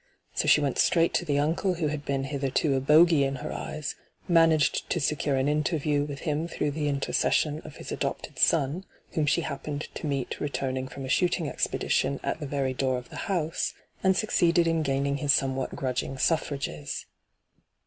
[0.33, 3.53] So she went straight to the uncle who had been hitherto a bogie in her
[3.53, 3.95] eyes,
[4.27, 9.27] managed to secure an interview with him through the intercession of his adopted son, whom
[9.27, 13.15] she happened to meet returning from a shooting expedition at the very door of the
[13.15, 17.05] hyGoo>^lc ENTRAPPED 15 hoase, and succeeded in giuning his somewhat grudging auffi agee.